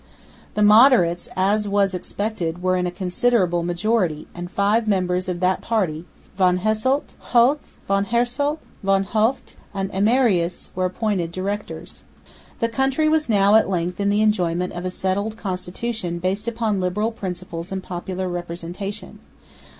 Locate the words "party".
5.61-6.05